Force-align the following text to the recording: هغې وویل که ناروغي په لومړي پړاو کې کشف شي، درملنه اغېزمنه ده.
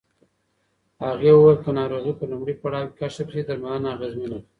هغې 1.05 1.31
وویل 1.33 1.57
که 1.63 1.71
ناروغي 1.79 2.13
په 2.19 2.25
لومړي 2.31 2.53
پړاو 2.61 2.87
کې 2.91 2.97
کشف 3.01 3.27
شي، 3.33 3.41
درملنه 3.47 3.87
اغېزمنه 3.95 4.27
ده. 4.31 4.39